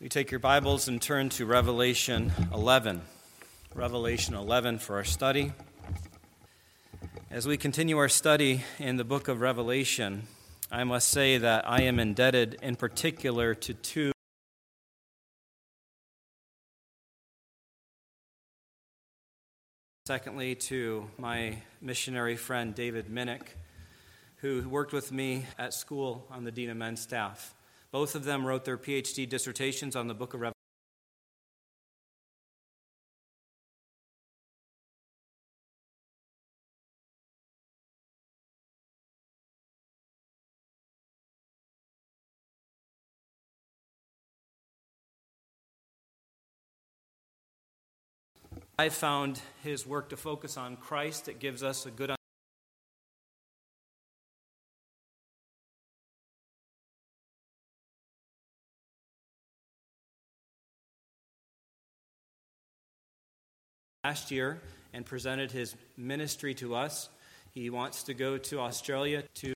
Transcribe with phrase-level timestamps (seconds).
[0.00, 3.00] You take your Bibles and turn to Revelation 11.
[3.74, 5.50] Revelation 11 for our study.
[7.32, 10.28] As we continue our study in the book of Revelation,
[10.70, 14.12] I must say that I am indebted in particular to two.
[20.06, 23.48] Secondly, to my missionary friend David Minnick,
[24.36, 27.52] who worked with me at school on the Dean of Men's staff.
[27.90, 30.54] Both of them wrote their PhD dissertations on the book of Revelation.
[48.80, 51.28] I found his work to focus on Christ.
[51.28, 52.17] It gives us a good
[64.08, 64.58] last year
[64.94, 67.10] and presented his ministry to us.
[67.52, 69.52] He wants to go to Australia to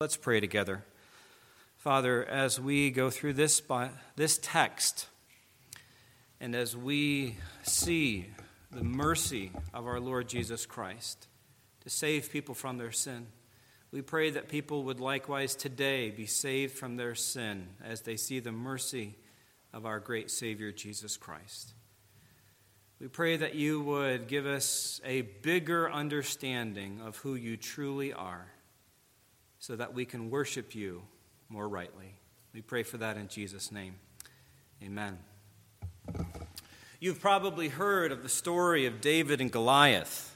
[0.00, 0.82] Let's pray together.
[1.76, 3.60] Father, as we go through this,
[4.16, 5.08] this text,
[6.40, 8.28] and as we see
[8.70, 11.28] the mercy of our Lord Jesus Christ
[11.82, 13.26] to save people from their sin,
[13.92, 18.40] we pray that people would likewise today be saved from their sin as they see
[18.40, 19.18] the mercy
[19.70, 21.74] of our great Savior Jesus Christ.
[22.98, 28.46] We pray that you would give us a bigger understanding of who you truly are
[29.60, 31.02] so that we can worship you
[31.50, 32.14] more rightly.
[32.54, 33.94] We pray for that in Jesus' name.
[34.82, 35.18] Amen.
[36.98, 40.34] You've probably heard of the story of David and Goliath,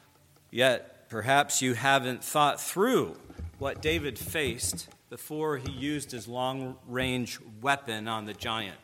[0.51, 3.17] yet perhaps you haven't thought through
[3.59, 8.77] what David faced before he used his long range weapon on the giant.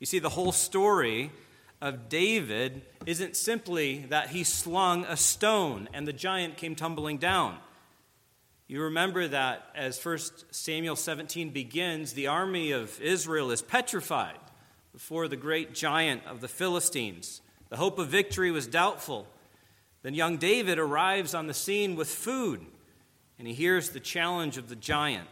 [0.00, 1.30] You see, the whole story
[1.80, 7.58] of David isn't simply that he slung a stone and the giant came tumbling down.
[8.74, 10.18] You remember that as 1
[10.50, 14.40] Samuel 17 begins, the army of Israel is petrified
[14.92, 17.40] before the great giant of the Philistines.
[17.68, 19.28] The hope of victory was doubtful.
[20.02, 22.66] Then young David arrives on the scene with food,
[23.38, 25.28] and he hears the challenge of the giant.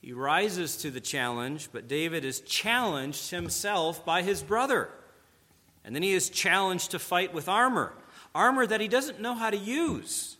[0.00, 4.88] He rises to the challenge, but David is challenged himself by his brother.
[5.84, 7.92] And then he is challenged to fight with armor,
[8.34, 10.38] armor that he doesn't know how to use.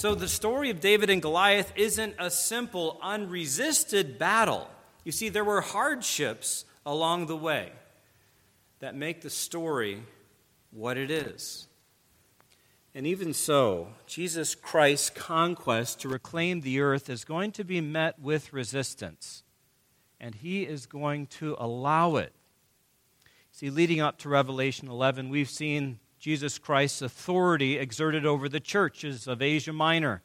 [0.00, 4.66] So the story of David and Goliath isn't a simple, unresisted battle.
[5.04, 7.70] You see, there were hardships along the way
[8.78, 10.02] that make the story
[10.70, 11.68] what it is.
[12.94, 18.18] And even so, Jesus Christ's conquest to reclaim the earth is going to be met
[18.18, 19.42] with resistance,
[20.18, 22.32] and he is going to allow it.
[23.52, 29.26] See, leading up to Revelation 11, we've seen Jesus Christ's authority exerted over the churches
[29.26, 30.22] of Asia Minor.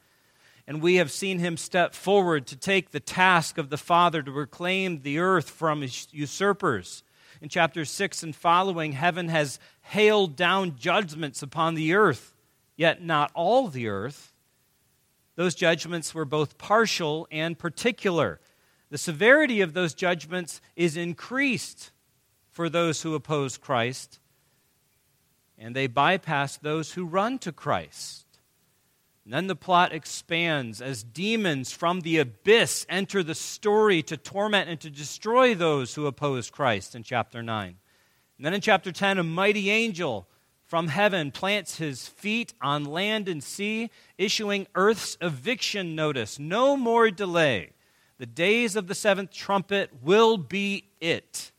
[0.68, 4.30] And we have seen him step forward to take the task of the Father to
[4.30, 7.02] reclaim the earth from usurpers.
[7.42, 12.36] In chapter 6 and following, heaven has hailed down judgments upon the earth,
[12.76, 14.34] yet not all the earth.
[15.36, 18.42] Those judgments were both partial and particular.
[18.90, 21.92] The severity of those judgments is increased
[22.52, 24.20] for those who oppose Christ
[25.58, 28.26] and they bypass those who run to Christ.
[29.24, 34.70] And then the plot expands as demons from the abyss enter the story to torment
[34.70, 37.78] and to destroy those who oppose Christ in chapter 9.
[38.38, 40.28] And then in chapter 10, a mighty angel
[40.66, 46.38] from heaven plants his feet on land and sea, issuing earth's eviction notice.
[46.38, 47.72] No more delay.
[48.18, 51.52] The days of the seventh trumpet will be it.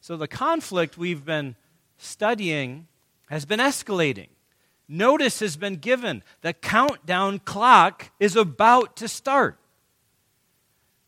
[0.00, 1.56] So the conflict we've been
[1.98, 2.86] studying
[3.26, 4.28] has been escalating.
[4.88, 6.22] Notice has been given.
[6.42, 9.58] The countdown clock is about to start.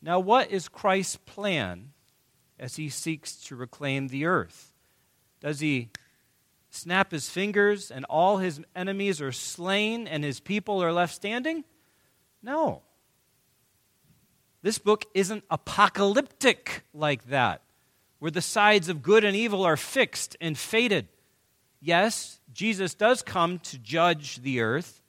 [0.01, 1.91] Now, what is Christ's plan
[2.57, 4.73] as he seeks to reclaim the earth?
[5.41, 5.89] Does he
[6.69, 11.63] snap his fingers and all his enemies are slain and his people are left standing?
[12.43, 12.81] No.
[14.61, 17.61] This book isn't apocalyptic like that,
[18.19, 21.07] where the sides of good and evil are fixed and fated.
[21.81, 25.01] Yes, Jesus does come to judge the earth,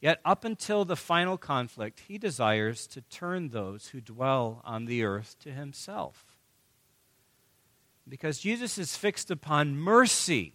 [0.00, 5.02] yet up until the final conflict, he desires to turn those who dwell on the
[5.02, 6.36] earth to himself.
[8.08, 10.54] Because Jesus is fixed upon mercy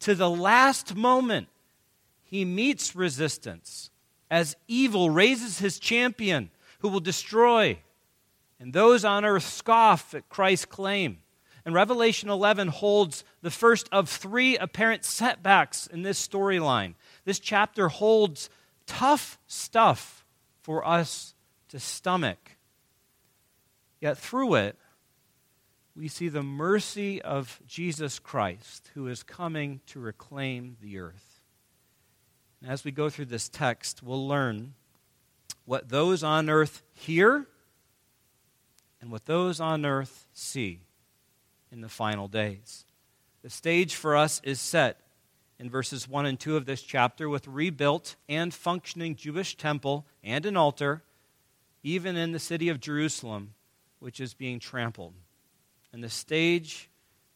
[0.00, 1.48] to the last moment,
[2.22, 3.90] he meets resistance
[4.30, 6.50] as evil raises his champion
[6.80, 7.78] who will destroy.
[8.58, 11.18] And those on earth scoff at Christ's claim.
[11.64, 16.94] And Revelation 11 holds the first of three apparent setbacks in this storyline.
[17.24, 18.50] This chapter holds
[18.86, 20.24] tough stuff
[20.60, 21.34] for us
[21.68, 22.58] to stomach.
[24.00, 24.78] Yet through it,
[25.96, 31.40] we see the mercy of Jesus Christ, who is coming to reclaim the earth.
[32.60, 34.74] And as we go through this text, we'll learn
[35.64, 37.46] what those on earth hear
[39.00, 40.83] and what those on earth see
[41.74, 42.86] in the final days.
[43.42, 45.00] The stage for us is set
[45.58, 50.46] in verses 1 and 2 of this chapter with rebuilt and functioning Jewish temple and
[50.46, 51.02] an altar,
[51.82, 53.54] even in the city of Jerusalem,
[53.98, 55.14] which is being trampled.
[55.92, 56.88] And the stage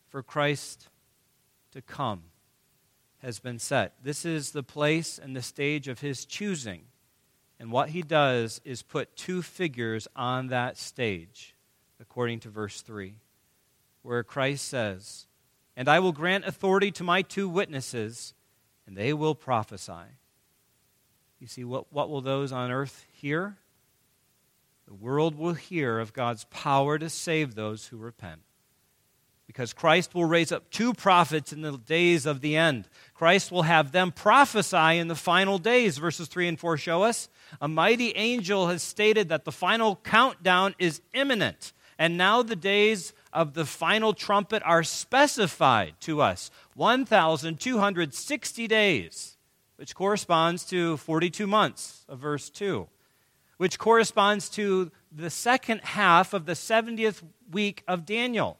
[0.08, 0.88] for Christ
[1.72, 2.22] to come
[3.18, 3.94] has been set.
[4.02, 6.82] This is the place and the stage of his choosing.
[7.58, 11.56] And what he does is put two figures on that stage,
[12.00, 13.16] according to verse 3,
[14.02, 15.26] where Christ says,
[15.76, 18.34] And I will grant authority to my two witnesses,
[18.86, 20.16] and they will prophesy.
[21.40, 23.56] You see, what, what will those on earth hear?
[24.86, 28.40] The world will hear of God's power to save those who repent
[29.48, 32.86] because Christ will raise up two prophets in the days of the end.
[33.14, 35.96] Christ will have them prophesy in the final days.
[35.96, 37.30] Verses 3 and 4 show us.
[37.60, 43.12] A mighty angel has stated that the final countdown is imminent, and now the days
[43.32, 49.36] of the final trumpet are specified to us 1,260 days,
[49.76, 52.86] which corresponds to 42 months of verse 2,
[53.56, 58.58] which corresponds to the second half of the 70th week of Daniel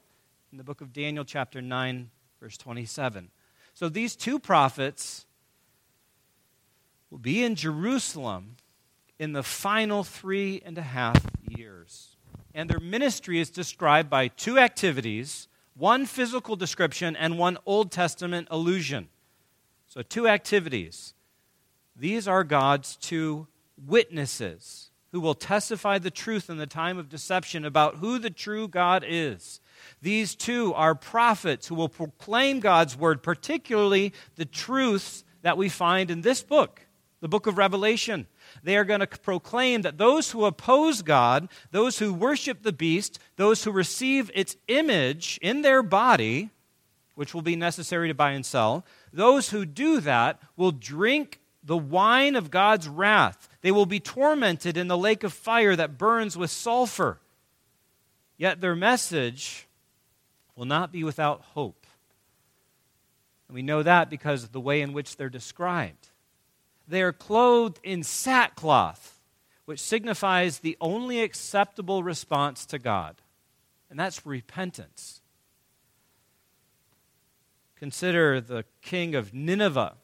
[0.51, 3.31] in the book of Daniel, chapter 9, verse 27.
[3.75, 5.27] So these two prophets
[7.11, 8.57] will be in Jerusalem
[9.19, 12.17] in the final three and a half years.
[12.59, 15.47] And their ministry is described by two activities
[15.77, 19.07] one physical description and one Old Testament allusion.
[19.87, 21.15] So, two activities.
[21.95, 23.47] These are God's two
[23.87, 28.67] witnesses who will testify the truth in the time of deception about who the true
[28.67, 29.61] God is.
[30.03, 36.11] These two are prophets who will proclaim God's word, particularly the truths that we find
[36.11, 36.89] in this book,
[37.21, 38.27] the book of Revelation.
[38.63, 43.19] They are going to proclaim that those who oppose God, those who worship the beast,
[43.37, 46.51] those who receive its image in their body,
[47.15, 51.77] which will be necessary to buy and sell, those who do that will drink the
[51.77, 53.49] wine of God's wrath.
[53.61, 57.19] They will be tormented in the lake of fire that burns with sulfur.
[58.37, 59.67] Yet their message
[60.55, 61.87] will not be without hope.
[63.49, 66.08] And we know that because of the way in which they're described.
[66.89, 69.21] They are clothed in sackcloth,
[69.67, 73.17] which signifies the only acceptable response to God,
[73.91, 75.21] and that's repentance.
[77.77, 79.95] Consider the king of Nineveh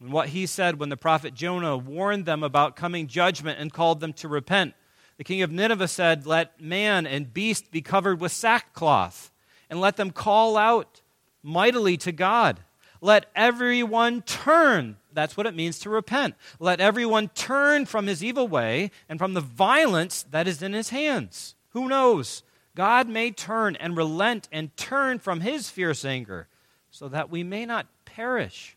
[0.00, 4.00] and what he said when the prophet Jonah warned them about coming judgment and called
[4.00, 4.74] them to repent.
[5.16, 9.30] The king of Nineveh said, Let man and beast be covered with sackcloth,
[9.70, 11.02] and let them call out
[11.42, 12.58] mightily to God.
[13.02, 14.96] Let everyone turn.
[15.12, 16.36] That's what it means to repent.
[16.60, 20.90] Let everyone turn from his evil way and from the violence that is in his
[20.90, 21.56] hands.
[21.70, 22.44] Who knows?
[22.76, 26.46] God may turn and relent and turn from his fierce anger
[26.92, 28.76] so that we may not perish.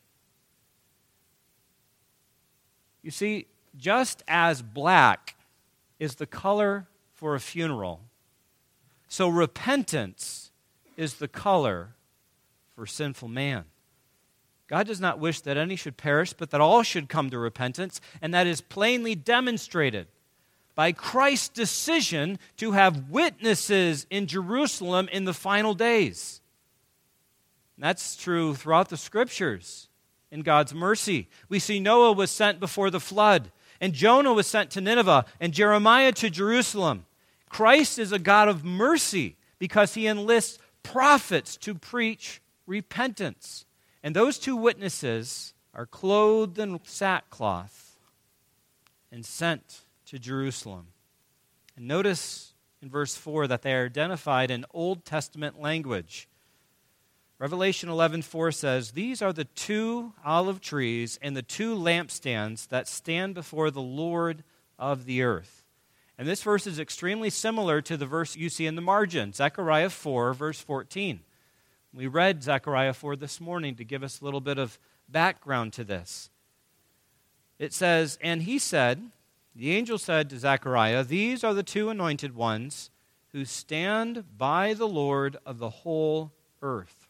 [3.03, 3.45] You see,
[3.77, 5.35] just as black
[5.99, 8.01] is the color for a funeral.
[9.07, 10.49] So repentance
[10.97, 11.93] is the color
[12.75, 13.65] for sinful man.
[14.67, 18.01] God does not wish that any should perish, but that all should come to repentance,
[18.21, 20.07] and that is plainly demonstrated
[20.73, 26.41] by Christ's decision to have witnesses in Jerusalem in the final days.
[27.77, 29.87] That's true throughout the scriptures
[30.31, 31.29] in God's mercy.
[31.47, 33.51] We see Noah was sent before the flood.
[33.81, 37.05] And Jonah was sent to Nineveh, and Jeremiah to Jerusalem.
[37.49, 43.64] Christ is a God of mercy because he enlists prophets to preach repentance.
[44.05, 47.97] And those two witnesses are clothed in sackcloth
[49.11, 50.89] and sent to Jerusalem.
[51.75, 56.27] And notice in verse 4 that they are identified in Old Testament language.
[57.39, 63.33] Revelation 11:4 says, "These are the two olive trees and the two lampstands that stand
[63.33, 64.43] before the Lord
[64.77, 65.63] of the earth."
[66.15, 69.89] And this verse is extremely similar to the verse you see in the margin, Zechariah
[69.89, 71.25] 4 verse 14.
[71.95, 75.85] We read Zechariah 4 this morning to give us a little bit of background to
[75.85, 76.29] this.
[77.57, 79.11] It says, "And he said,
[79.55, 82.91] the angel said to Zechariah, These are the two anointed ones
[83.31, 87.07] who stand by the Lord of the whole earth.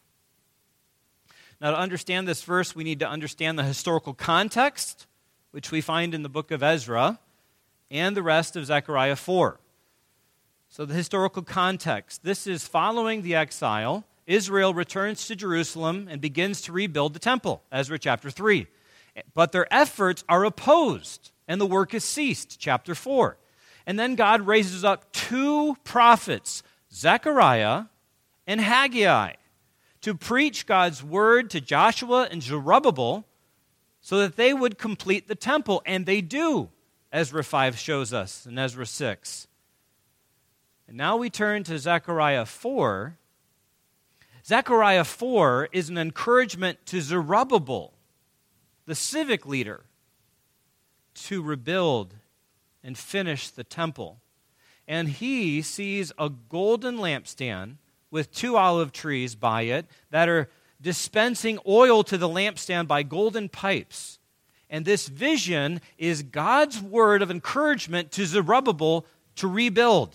[1.60, 5.08] Now, to understand this verse, we need to understand the historical context,
[5.50, 7.18] which we find in the book of Ezra
[7.90, 9.58] and the rest of Zechariah 4.
[10.68, 14.04] So, the historical context this is following the exile.
[14.26, 18.66] Israel returns to Jerusalem and begins to rebuild the temple, Ezra chapter 3.
[19.34, 23.36] But their efforts are opposed, and the work is ceased, chapter 4.
[23.86, 27.84] And then God raises up two prophets, Zechariah
[28.46, 29.34] and Haggai
[30.02, 33.24] to preach God's word to Joshua and Zerubbabel
[34.00, 35.82] so that they would complete the temple.
[35.84, 36.68] And they do,
[37.12, 39.48] Ezra 5 shows us in Ezra 6.
[40.88, 43.18] And now we turn to Zechariah 4.
[44.46, 47.92] Zechariah 4 is an encouragement to Zerubbabel,
[48.86, 49.82] the civic leader,
[51.14, 52.14] to rebuild
[52.84, 54.20] and finish the temple.
[54.86, 57.78] And he sees a golden lampstand
[58.12, 60.48] with two olive trees by it that are
[60.80, 64.20] dispensing oil to the lampstand by golden pipes.
[64.70, 70.14] And this vision is God's word of encouragement to Zerubbabel to rebuild.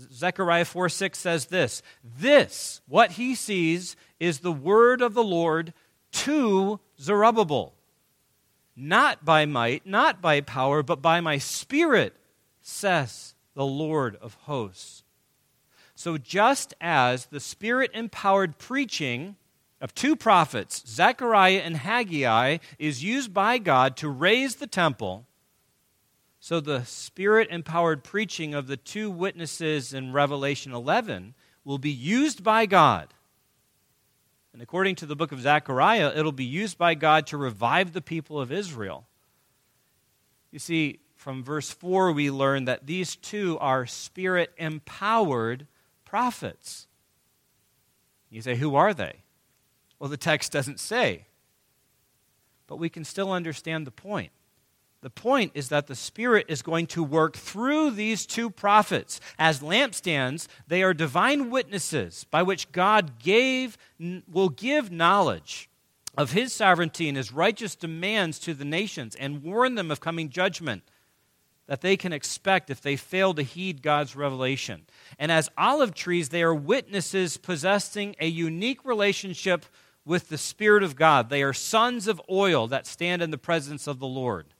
[0.00, 5.72] Zechariah 4 6 says this This, what he sees, is the word of the Lord
[6.12, 7.74] to Zerubbabel.
[8.76, 12.16] Not by might, not by power, but by my spirit,
[12.60, 15.04] says the Lord of hosts.
[15.94, 19.36] So, just as the Spirit empowered preaching
[19.80, 25.26] of two prophets, Zechariah and Haggai, is used by God to raise the temple,
[26.44, 31.32] so the Spirit empowered preaching of the two witnesses in Revelation 11
[31.64, 33.14] will be used by God.
[34.52, 38.02] And according to the book of Zechariah, it'll be used by God to revive the
[38.02, 39.06] people of Israel.
[40.50, 45.66] You see, from verse 4, we learn that these two are spirit empowered
[46.04, 46.86] prophets.
[48.28, 49.22] You say, who are they?
[49.98, 51.24] Well, the text doesn't say.
[52.66, 54.30] But we can still understand the point.
[55.04, 59.20] The point is that the Spirit is going to work through these two prophets.
[59.38, 63.76] As lampstands, they are divine witnesses by which God gave,
[64.26, 65.68] will give knowledge
[66.16, 70.30] of His sovereignty and His righteous demands to the nations and warn them of coming
[70.30, 70.82] judgment
[71.66, 74.86] that they can expect if they fail to heed God's revelation.
[75.18, 79.66] And as olive trees, they are witnesses possessing a unique relationship
[80.06, 81.28] with the Spirit of God.
[81.28, 84.53] They are sons of oil that stand in the presence of the Lord.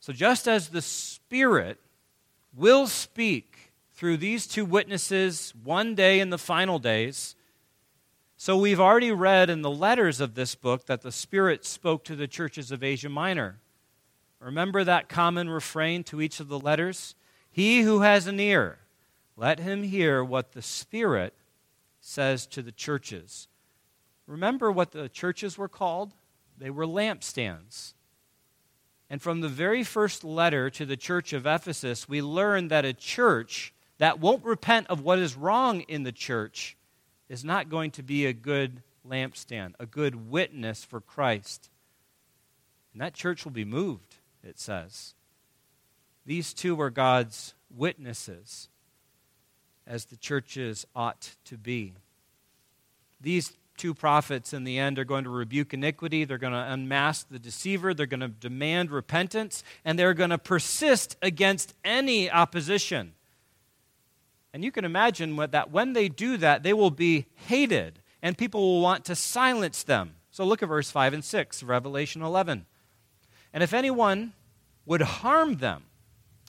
[0.00, 1.78] So, just as the Spirit
[2.56, 7.36] will speak through these two witnesses one day in the final days,
[8.38, 12.16] so we've already read in the letters of this book that the Spirit spoke to
[12.16, 13.60] the churches of Asia Minor.
[14.40, 17.14] Remember that common refrain to each of the letters?
[17.50, 18.78] He who has an ear,
[19.36, 21.34] let him hear what the Spirit
[22.00, 23.48] says to the churches.
[24.26, 26.14] Remember what the churches were called?
[26.56, 27.92] They were lampstands.
[29.10, 32.92] And from the very first letter to the church of Ephesus, we learn that a
[32.92, 36.76] church that won't repent of what is wrong in the church
[37.28, 41.68] is not going to be a good lampstand, a good witness for Christ.
[42.92, 45.14] And that church will be moved it says.
[46.26, 48.68] These two were God's witnesses,
[49.86, 51.94] as the churches ought to be.
[53.20, 57.26] These two prophets in the end are going to rebuke iniquity, they're going to unmask
[57.30, 63.14] the deceiver, they're going to demand repentance, and they're going to persist against any opposition.
[64.52, 68.60] And you can imagine that when they do that, they will be hated, and people
[68.60, 70.16] will want to silence them.
[70.30, 72.66] So look at verse 5 and 6, Revelation 11.
[73.54, 74.34] And if anyone
[74.84, 75.84] would harm them,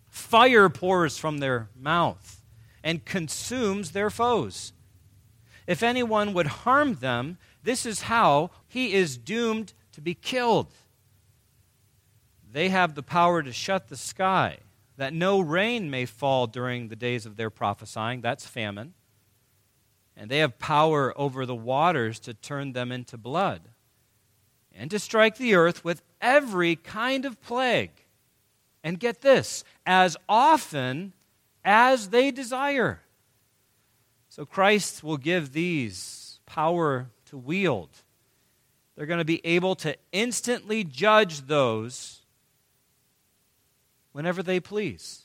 [0.09, 2.41] fire pours from their mouth
[2.83, 4.73] and consumes their foes.
[5.71, 10.67] If anyone would harm them, this is how he is doomed to be killed.
[12.51, 14.57] They have the power to shut the sky,
[14.97, 18.19] that no rain may fall during the days of their prophesying.
[18.19, 18.95] That's famine.
[20.17, 23.61] And they have power over the waters to turn them into blood,
[24.75, 27.91] and to strike the earth with every kind of plague.
[28.83, 31.13] And get this, as often
[31.63, 33.00] as they desire.
[34.31, 37.89] So Christ will give these power to wield.
[38.95, 42.21] They're going to be able to instantly judge those
[44.13, 45.23] whenever they please,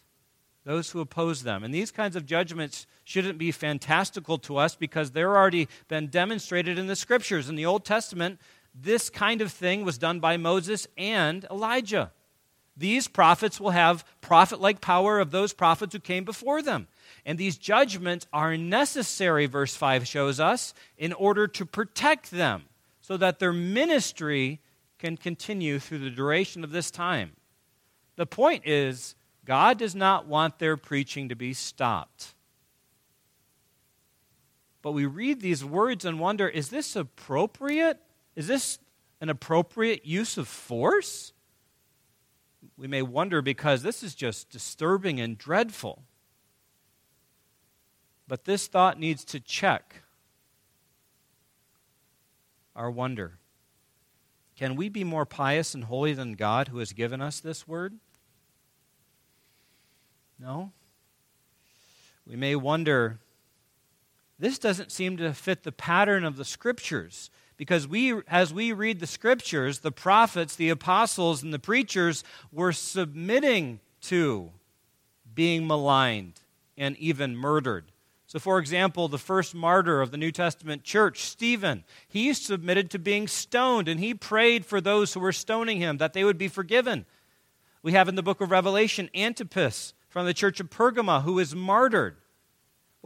[0.64, 1.62] those who oppose them.
[1.62, 6.76] And these kinds of judgments shouldn't be fantastical to us because they're already been demonstrated
[6.76, 7.48] in the scriptures.
[7.48, 8.40] In the Old Testament,
[8.74, 12.10] this kind of thing was done by Moses and Elijah.
[12.76, 16.88] These prophets will have prophet like power of those prophets who came before them.
[17.24, 22.64] And these judgments are necessary, verse 5 shows us, in order to protect them
[23.00, 24.60] so that their ministry
[24.98, 27.32] can continue through the duration of this time.
[28.16, 32.34] The point is, God does not want their preaching to be stopped.
[34.82, 38.00] But we read these words and wonder is this appropriate?
[38.34, 38.78] Is this
[39.20, 41.32] an appropriate use of force?
[42.76, 46.02] we may wonder because this is just disturbing and dreadful.
[48.28, 50.02] But this thought needs to check
[52.74, 53.38] our wonder.
[54.56, 57.94] Can we be more pious and holy than God who has given us this word?
[60.38, 60.72] No.
[62.26, 63.18] We may wonder
[64.38, 69.00] this doesn't seem to fit the pattern of the scriptures because we as we read
[69.00, 74.50] the scriptures the prophets the apostles and the preachers were submitting to
[75.34, 76.40] being maligned
[76.76, 77.84] and even murdered
[78.26, 82.98] so for example the first martyr of the new testament church stephen he submitted to
[82.98, 86.48] being stoned and he prayed for those who were stoning him that they would be
[86.48, 87.06] forgiven
[87.82, 91.54] we have in the book of revelation antipas from the church of pergama who is
[91.54, 92.16] martyred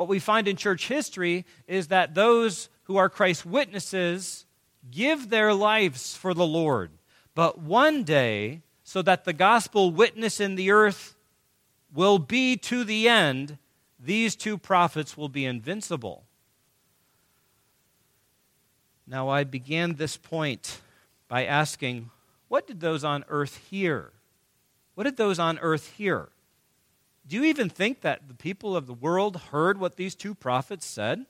[0.01, 4.47] what we find in church history is that those who are Christ's witnesses
[4.91, 6.91] give their lives for the Lord.
[7.35, 11.17] But one day, so that the gospel witness in the earth
[11.93, 13.59] will be to the end,
[14.03, 16.25] these two prophets will be invincible.
[19.07, 20.81] Now, I began this point
[21.29, 22.11] by asking,
[22.49, 24.13] what did those on earth hear?
[24.95, 26.31] What did those on earth hear?
[27.27, 30.87] Do you even think that the people of the world heard what these two prophets
[30.87, 31.27] said?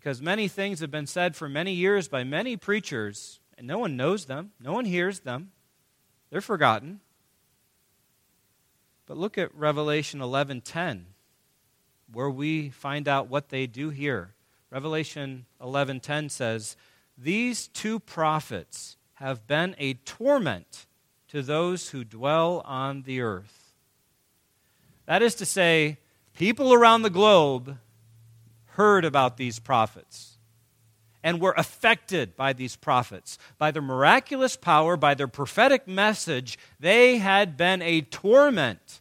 [0.00, 3.98] because many things have been said for many years by many preachers, and no one
[3.98, 5.52] knows them, no one hears them.
[6.30, 7.00] They're forgotten.
[9.04, 11.04] But look at Revelation 11:10,
[12.12, 14.34] where we find out what they do here.
[14.70, 16.76] Revelation 11:10 says,
[17.16, 20.86] "These two prophets have been a torment
[21.28, 23.74] to those who dwell on the earth."
[25.06, 25.98] That is to say,
[26.34, 27.78] people around the globe
[28.74, 30.38] heard about these prophets
[31.22, 33.36] and were affected by these prophets.
[33.58, 39.00] By their miraculous power, by their prophetic message, they had been a torment,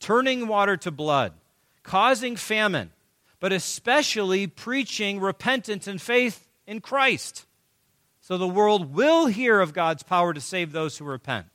[0.00, 1.34] turning water to blood,
[1.82, 2.92] causing famine,
[3.40, 7.46] but especially preaching repentance and faith in Christ.
[8.20, 11.46] So the world will hear of God's power to save those who repent.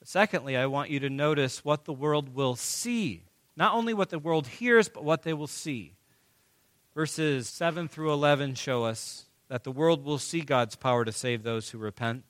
[0.00, 3.22] But secondly, I want you to notice what the world will see
[3.58, 5.96] not only what the world hears, but what they will see.
[6.94, 11.42] Verses 7 through 11 show us that the world will see God's power to save
[11.42, 12.22] those who repent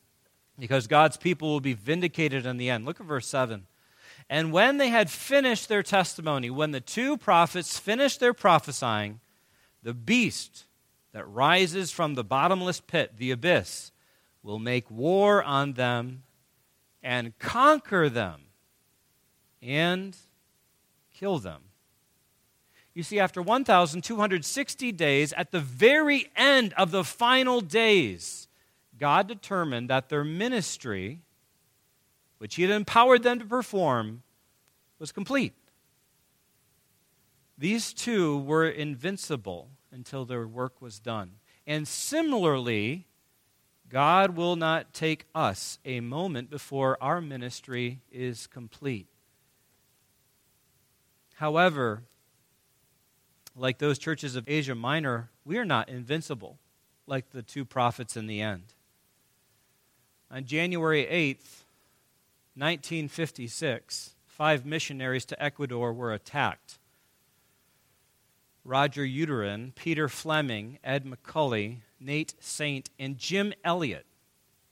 [0.59, 2.87] because God's people will be vindicated in the end.
[2.87, 3.67] Look at verse 7.
[4.31, 9.21] And when they had finished their testimony, when the two prophets finished their prophesying,
[9.83, 10.65] the beast
[11.13, 13.91] that rises from the bottomless pit, the abyss,
[14.43, 16.25] will make war on them
[17.03, 18.43] and conquer them.
[19.61, 20.17] And
[21.19, 21.63] kill them.
[22.95, 28.49] You see, after 1,260 days, at the very end of the final days,
[28.99, 31.21] God determined that their ministry,
[32.39, 34.23] which He had empowered them to perform,
[34.99, 35.55] was complete.
[37.57, 41.33] These two were invincible until their work was done.
[41.67, 43.07] And similarly,
[43.89, 49.09] God will not take us a moment before our ministry is complete.
[51.35, 52.03] However,
[53.57, 56.59] like those churches of Asia Minor, we are not invincible
[57.07, 58.75] like the two prophets in the end.
[60.31, 61.65] On January 8th,
[62.59, 66.79] 1956, five missionaries to Ecuador were attacked.
[68.65, 74.07] Roger Youderian, Peter Fleming, Ed McCully, Nate Saint, and Jim Elliot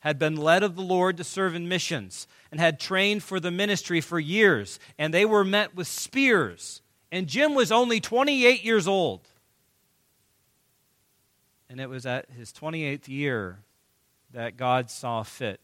[0.01, 3.51] had been led of the Lord to serve in missions and had trained for the
[3.51, 6.83] ministry for years, and they were met with spears.
[7.11, 9.29] And Jim was only 28 years old.
[11.71, 13.61] And it was at his 28th year
[14.33, 15.61] that God saw fit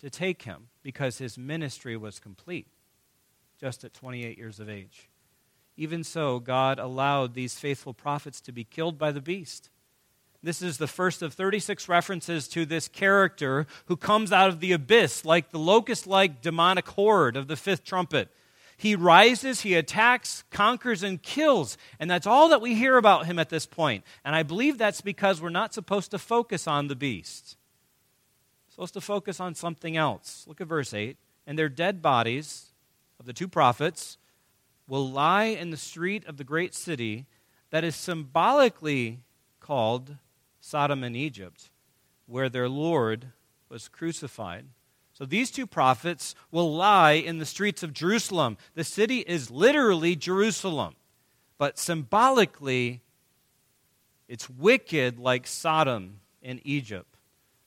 [0.00, 2.66] to take him because his ministry was complete
[3.60, 5.08] just at 28 years of age.
[5.76, 9.70] Even so, God allowed these faithful prophets to be killed by the beast.
[10.42, 14.72] This is the first of 36 references to this character who comes out of the
[14.72, 18.28] abyss like the locust like demonic horde of the fifth trumpet.
[18.76, 21.78] He rises, he attacks, conquers, and kills.
[22.00, 24.02] And that's all that we hear about him at this point.
[24.24, 27.56] And I believe that's because we're not supposed to focus on the beast.
[28.72, 30.46] Supposed to focus on something else.
[30.48, 31.18] Look at verse 8.
[31.46, 32.72] And their dead bodies
[33.20, 34.16] of the two prophets
[34.88, 37.26] will lie in the street of the great city
[37.68, 39.20] that is symbolically
[39.60, 40.16] called
[40.62, 41.68] Sodom and Egypt,
[42.24, 43.26] where their Lord
[43.68, 44.64] was crucified.
[45.12, 48.56] So these two prophets will lie in the streets of Jerusalem.
[48.74, 50.94] The city is literally Jerusalem,
[51.58, 53.02] but symbolically,
[54.28, 57.11] it's wicked like Sodom and Egypt.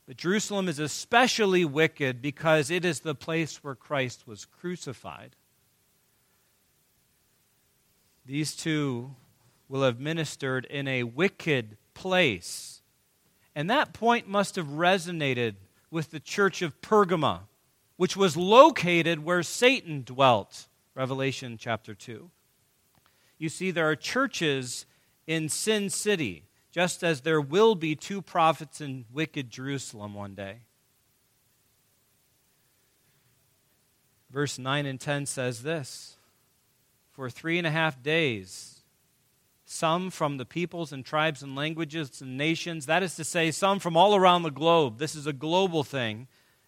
[0.07, 5.35] But Jerusalem is especially wicked because it is the place where Christ was crucified.
[8.25, 9.15] These two
[9.67, 12.81] will have ministered in a wicked place.
[13.55, 15.55] And that point must have resonated
[15.89, 17.41] with the church of Pergama,
[17.97, 20.67] which was located where Satan dwelt.
[20.93, 22.29] Revelation chapter 2.
[23.37, 24.85] You see, there are churches
[25.27, 26.43] in Sin City,
[26.75, 30.57] just as there will be two prophets in wicked Jerusalem one day.
[34.29, 36.17] Verse 9 and 10 says this
[37.13, 38.81] For three and a half days,
[39.63, 43.79] some from the peoples and tribes and languages and nations, that is to say, some
[43.79, 44.99] from all around the globe.
[44.99, 46.27] This is a global thing.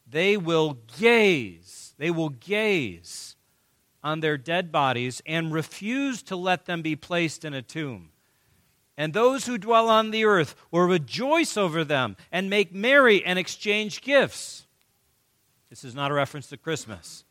[0.09, 3.35] They will gaze, they will gaze
[4.01, 8.11] on their dead bodies and refuse to let them be placed in a tomb.
[8.97, 13.37] And those who dwell on the earth will rejoice over them and make merry and
[13.37, 14.65] exchange gifts.
[15.69, 17.23] This is not a reference to Christmas.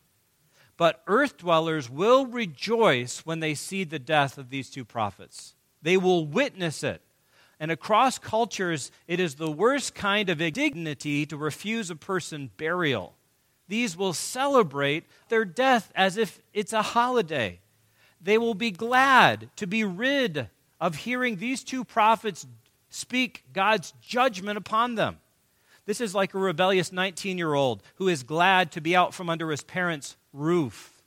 [0.77, 5.55] But earth dwellers will rejoice when they see the death of these two prophets.
[5.83, 7.03] They will witness it.
[7.59, 13.15] And across cultures, it is the worst kind of indignity to refuse a person burial.
[13.67, 17.61] These will celebrate their death as if it's a holiday.
[18.21, 22.47] They will be glad to be rid of hearing these two prophets
[22.91, 25.19] speak God's judgment upon them.
[25.87, 29.31] This is like a rebellious 19 year old who is glad to be out from
[29.31, 31.03] under his parents' roof.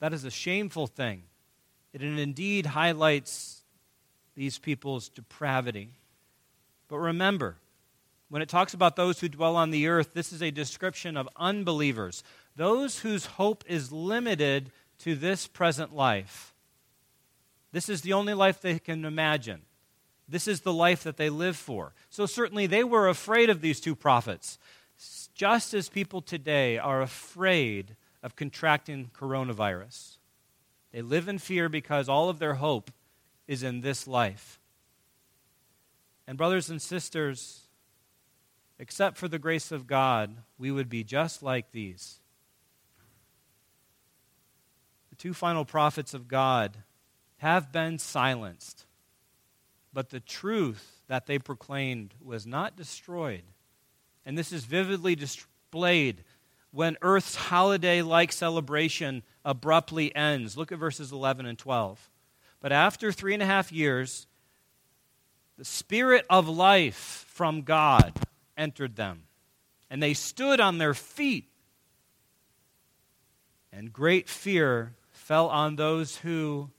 [0.00, 1.22] That is a shameful thing.
[1.92, 3.62] It indeed highlights
[4.34, 5.90] these people's depravity.
[6.88, 7.56] But remember,
[8.28, 11.28] when it talks about those who dwell on the earth, this is a description of
[11.36, 12.24] unbelievers,
[12.56, 16.51] those whose hope is limited to this present life.
[17.72, 19.62] This is the only life they can imagine.
[20.28, 21.94] This is the life that they live for.
[22.10, 24.58] So, certainly, they were afraid of these two prophets,
[25.34, 30.18] just as people today are afraid of contracting coronavirus.
[30.92, 32.90] They live in fear because all of their hope
[33.48, 34.60] is in this life.
[36.26, 37.62] And, brothers and sisters,
[38.78, 42.20] except for the grace of God, we would be just like these.
[45.10, 46.78] The two final prophets of God
[47.42, 48.86] have been silenced,
[49.92, 53.42] but the truth that they proclaimed was not destroyed.
[54.24, 56.22] And this is vividly displayed
[56.70, 60.56] when Earth's holiday like celebration abruptly ends.
[60.56, 62.08] Look at verses 11 and 12.
[62.60, 64.28] But after three and a half years,
[65.58, 68.12] the Spirit of life from God
[68.56, 69.24] entered them,
[69.90, 71.48] and they stood on their feet.
[73.72, 76.70] And great fear fell on those who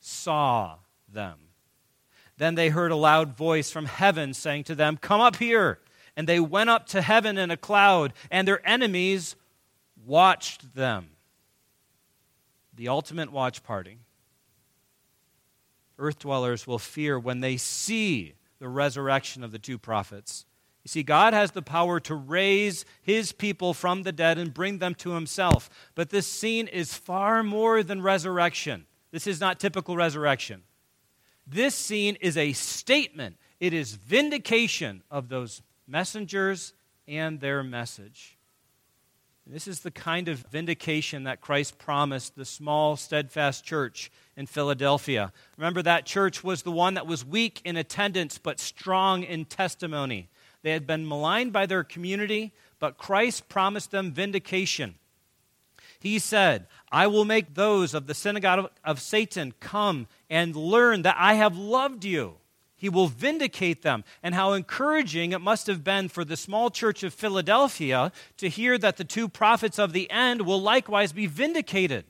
[0.00, 0.76] saw
[1.12, 1.38] them.
[2.36, 5.78] Then they heard a loud voice from heaven saying to them, Come up here.
[6.16, 9.36] And they went up to heaven in a cloud, and their enemies
[10.04, 11.10] watched them.
[12.74, 13.98] The ultimate watch party.
[15.98, 20.46] Earth dwellers will fear when they see the resurrection of the two prophets.
[20.82, 24.78] You see, God has the power to raise his people from the dead and bring
[24.78, 25.68] them to himself.
[25.94, 28.86] But this scene is far more than resurrection.
[29.10, 30.62] This is not typical resurrection.
[31.46, 36.72] This scene is a statement, it is vindication of those messengers
[37.08, 38.38] and their message.
[39.46, 45.32] This is the kind of vindication that Christ promised the small, steadfast church in Philadelphia.
[45.56, 50.28] Remember, that church was the one that was weak in attendance but strong in testimony.
[50.62, 54.94] They had been maligned by their community, but Christ promised them vindication.
[55.98, 61.16] He said, I will make those of the synagogue of Satan come and learn that
[61.18, 62.36] I have loved you.
[62.76, 64.04] He will vindicate them.
[64.22, 68.78] And how encouraging it must have been for the small church of Philadelphia to hear
[68.78, 72.04] that the two prophets of the end will likewise be vindicated.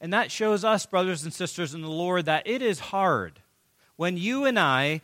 [0.00, 3.40] And that shows us, brothers and sisters in the Lord, that it is hard
[3.96, 5.00] when you and I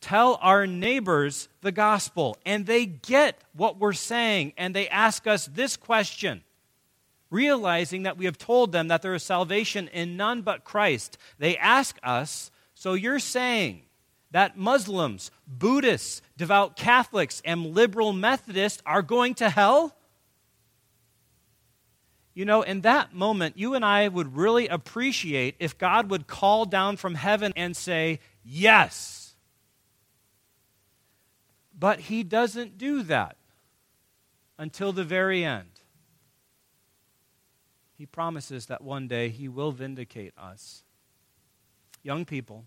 [0.00, 5.46] tell our neighbors the gospel and they get what we're saying and they ask us
[5.46, 6.42] this question,
[7.30, 11.18] realizing that we have told them that there is salvation in none but Christ.
[11.38, 13.82] They ask us, So you're saying
[14.30, 19.94] that Muslims, Buddhists, devout Catholics, and liberal Methodists are going to hell?
[22.34, 26.66] You know, in that moment, you and I would really appreciate if God would call
[26.66, 29.28] down from heaven and say, Yes
[31.78, 33.36] but he doesn't do that
[34.58, 35.77] until the very end.
[37.98, 40.84] He promises that one day he will vindicate us.
[42.04, 42.64] Young people,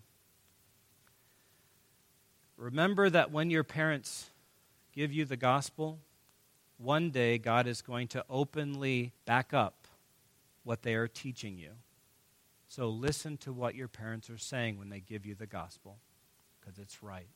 [2.58, 4.28] remember that when your parents
[4.92, 6.00] give you the gospel,
[6.76, 9.88] one day God is going to openly back up
[10.64, 11.70] what they are teaching you.
[12.68, 15.96] So listen to what your parents are saying when they give you the gospel,
[16.60, 17.28] because it's right.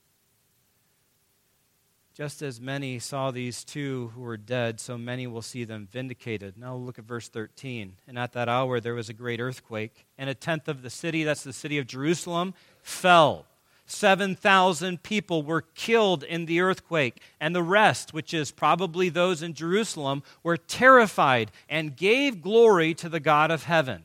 [2.17, 6.57] Just as many saw these two who were dead, so many will see them vindicated.
[6.57, 7.93] Now look at verse 13.
[8.09, 11.25] And at that hour there was a great earthquake, and a tenth of the city,
[11.25, 13.45] that's the city of Jerusalem, fell.
[13.85, 19.53] 7,000 people were killed in the earthquake, and the rest, which is probably those in
[19.53, 24.05] Jerusalem, were terrified and gave glory to the God of heaven.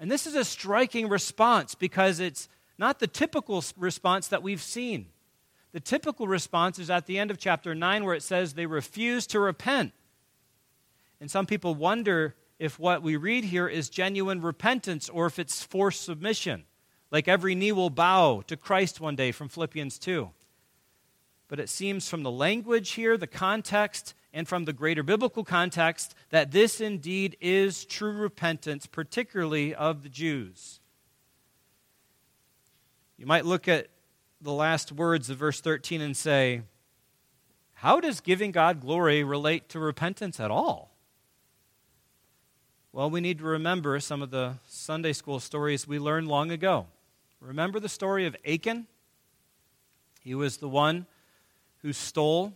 [0.00, 5.08] And this is a striking response because it's not the typical response that we've seen.
[5.72, 9.26] The typical response is at the end of chapter 9 where it says they refuse
[9.28, 9.92] to repent.
[11.20, 15.62] And some people wonder if what we read here is genuine repentance or if it's
[15.62, 16.64] forced submission,
[17.10, 20.30] like every knee will bow to Christ one day from Philippians 2.
[21.48, 26.14] But it seems from the language here, the context, and from the greater biblical context
[26.30, 30.80] that this indeed is true repentance, particularly of the Jews.
[33.16, 33.88] You might look at
[34.40, 36.62] the last words of verse 13 and say,
[37.74, 40.90] How does giving God glory relate to repentance at all?
[42.92, 46.86] Well, we need to remember some of the Sunday school stories we learned long ago.
[47.40, 48.86] Remember the story of Achan?
[50.20, 51.06] He was the one
[51.82, 52.54] who stole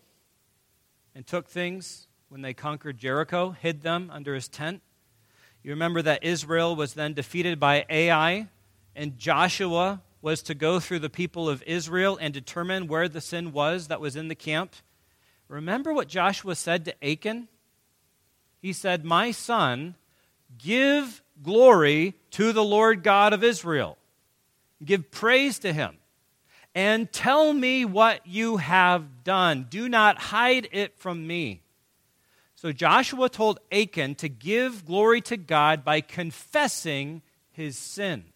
[1.14, 4.82] and took things when they conquered Jericho, hid them under his tent.
[5.62, 8.48] You remember that Israel was then defeated by Ai,
[8.96, 13.52] and Joshua was to go through the people of Israel and determine where the sin
[13.52, 14.74] was that was in the camp.
[15.48, 17.48] Remember what Joshua said to Achan?
[18.60, 19.96] He said, My son,
[20.56, 23.98] give glory to the Lord God of Israel.
[24.82, 25.96] Give praise to him.
[26.74, 29.66] And tell me what you have done.
[29.68, 31.60] Do not hide it from me.
[32.54, 38.31] So Joshua told Achan to give glory to God by confessing his sin.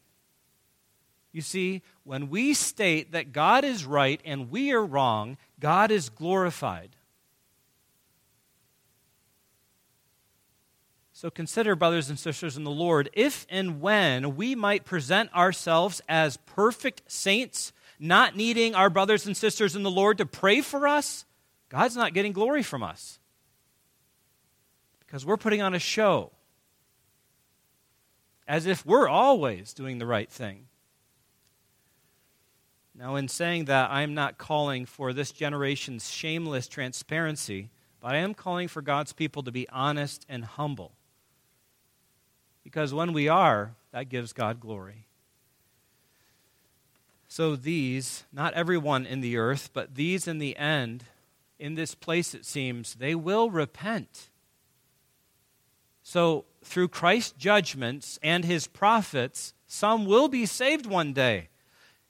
[1.36, 6.08] You see, when we state that God is right and we are wrong, God is
[6.08, 6.96] glorified.
[11.12, 16.00] So consider, brothers and sisters in the Lord, if and when we might present ourselves
[16.08, 20.88] as perfect saints, not needing our brothers and sisters in the Lord to pray for
[20.88, 21.26] us,
[21.68, 23.18] God's not getting glory from us.
[25.00, 26.32] Because we're putting on a show
[28.48, 30.68] as if we're always doing the right thing.
[32.98, 37.68] Now, in saying that, I am not calling for this generation's shameless transparency,
[38.00, 40.92] but I am calling for God's people to be honest and humble.
[42.64, 45.06] Because when we are, that gives God glory.
[47.28, 51.04] So, these, not everyone in the earth, but these in the end,
[51.58, 54.30] in this place it seems, they will repent.
[56.02, 61.48] So, through Christ's judgments and his prophets, some will be saved one day.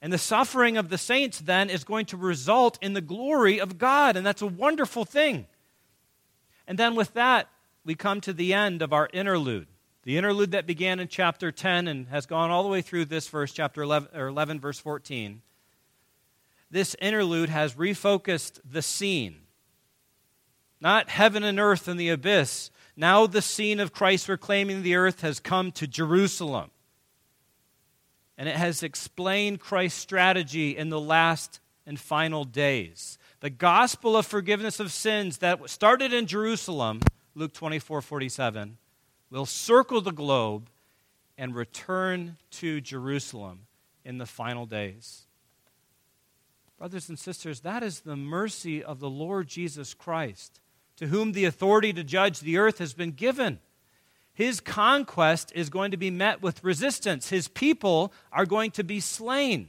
[0.03, 3.79] And the suffering of the saints then is going to result in the glory of
[3.79, 5.47] God, and that's a wonderful thing.
[6.67, 7.49] And then with that,
[7.85, 9.69] we come to the end of our interlude.
[10.03, 13.29] The interlude that began in chapter 10 and has gone all the way through this
[13.29, 15.43] verse, chapter 11, or 11 verse 14.
[16.71, 19.37] This interlude has refocused the scene.
[20.81, 22.71] Not heaven and earth and the abyss.
[22.97, 26.71] Now the scene of Christ reclaiming the earth has come to Jerusalem
[28.38, 33.18] and it has explained Christ's strategy in the last and final days.
[33.40, 37.01] The gospel of forgiveness of sins that started in Jerusalem,
[37.35, 38.79] Luke 24 47,
[39.31, 40.68] will circle the globe
[41.38, 43.66] and return to Jerusalem
[44.05, 45.27] in the final days.
[46.79, 50.61] Brothers and sisters, that is the mercy of the Lord Jesus Christ,
[50.96, 53.61] to whom the authority to judge the earth has been given.
[54.37, 57.31] His conquest is going to be met with resistance.
[57.31, 59.68] His people are going to be slain.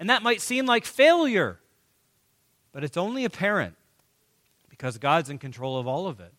[0.00, 1.60] And that might seem like failure,
[2.72, 3.76] but it's only apparent
[4.68, 6.34] because God's in control of all of it.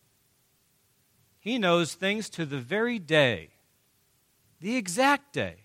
[1.40, 3.48] He knows things to the very day,
[4.60, 5.64] the exact day.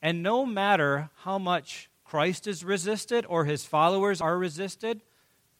[0.00, 5.02] And no matter how much Christ is resisted or his followers are resisted,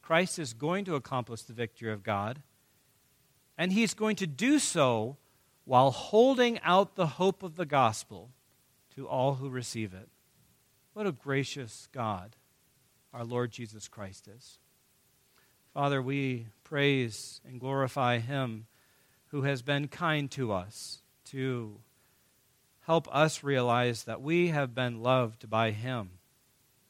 [0.02, 2.42] Christ is going to accomplish the victory of God.
[3.58, 5.16] And he's going to do so
[5.64, 8.30] while holding out the hope of the gospel
[8.94, 10.08] to all who receive it.
[10.92, 12.36] What a gracious God
[13.12, 14.58] our Lord Jesus Christ is.
[15.72, 18.66] Father, we praise and glorify him
[19.28, 21.78] who has been kind to us to
[22.82, 26.10] help us realize that we have been loved by him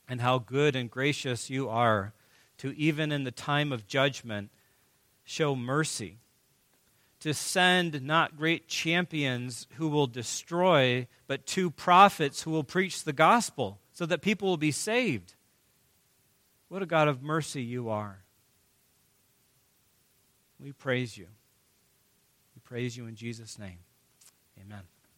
[0.09, 2.13] and how good and gracious you are
[2.59, 4.51] to, even in the time of judgment,
[5.25, 6.19] show mercy.
[7.25, 13.15] To send not great champions who will destroy, but two prophets who will preach the
[13.15, 15.33] gospel so that people will be saved.
[16.69, 18.19] What a God of mercy you are.
[20.61, 21.29] We praise you.
[22.55, 23.79] We praise you in Jesus' name.
[24.61, 24.83] Amen.